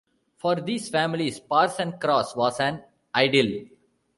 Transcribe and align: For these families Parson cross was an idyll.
For 0.39 0.55
these 0.55 0.89
families 0.89 1.39
Parson 1.39 1.99
cross 1.99 2.35
was 2.35 2.59
an 2.59 2.83
idyll. 3.13 3.65